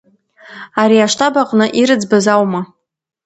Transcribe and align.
Ари 0.81 0.97
аштаб 1.07 1.33
аҟны 1.41 1.65
ирыӡбаз 1.79 2.25
аума? 2.33 2.61